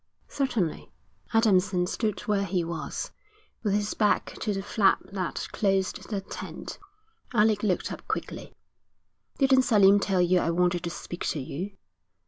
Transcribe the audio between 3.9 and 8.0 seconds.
back to the flap that closed the tent. Alec looked